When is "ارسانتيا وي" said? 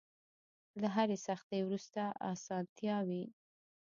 2.29-3.23